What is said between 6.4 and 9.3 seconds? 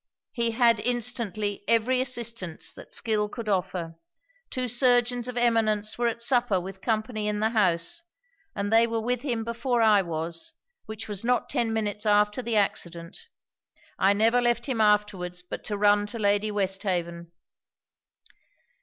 with company in the house; and they were with